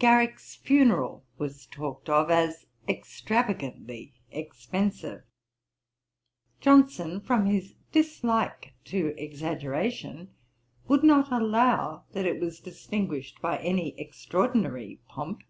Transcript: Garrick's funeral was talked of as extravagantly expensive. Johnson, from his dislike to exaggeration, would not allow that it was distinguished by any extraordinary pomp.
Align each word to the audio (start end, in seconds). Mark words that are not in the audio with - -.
Garrick's 0.00 0.56
funeral 0.56 1.24
was 1.38 1.64
talked 1.66 2.08
of 2.08 2.32
as 2.32 2.66
extravagantly 2.88 4.12
expensive. 4.32 5.22
Johnson, 6.60 7.20
from 7.20 7.46
his 7.46 7.76
dislike 7.92 8.72
to 8.86 9.14
exaggeration, 9.16 10.34
would 10.88 11.04
not 11.04 11.30
allow 11.30 12.02
that 12.10 12.26
it 12.26 12.40
was 12.40 12.58
distinguished 12.58 13.40
by 13.40 13.58
any 13.58 13.96
extraordinary 14.00 15.00
pomp. 15.06 15.42